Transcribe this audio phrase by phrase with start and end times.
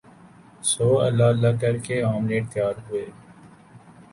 [0.63, 3.05] سو اللہ اللہ کر کے آملیٹ تیار ہوئے